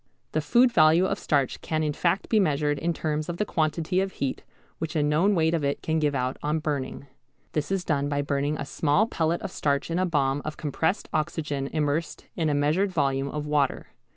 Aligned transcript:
The 0.31 0.41
food 0.41 0.71
value 0.71 1.05
of 1.05 1.19
starch 1.19 1.61
can 1.61 1.83
in 1.83 1.93
fact 1.93 2.27
be 2.27 2.39
measured 2.39 2.79
in 2.79 2.91
terms 2.91 3.29
of 3.29 3.37
the 3.37 3.45
quantity 3.45 3.99
of 4.01 4.13
heat 4.13 4.41
which 4.79 4.95
a 4.95 5.03
known 5.03 5.35
weight 5.35 5.53
of 5.53 5.63
it 5.63 5.83
can 5.83 5.99
give 5.99 6.15
out 6.15 6.37
on 6.41 6.57
burning. 6.57 7.05
This 7.51 7.71
is 7.71 7.85
done 7.85 8.09
by 8.09 8.23
burning 8.23 8.57
a 8.57 8.65
small 8.65 9.05
pellet 9.05 9.43
of 9.43 9.51
starch 9.51 9.91
in 9.91 9.99
a 9.99 10.05
bomb 10.07 10.41
of 10.43 10.57
compressed 10.57 11.07
oxygen 11.13 11.67
immersed 11.67 12.25
in 12.35 12.49
a 12.49 12.55
measured 12.55 12.91
volume 12.91 13.27
of 13.29 13.45
water. 13.45 13.89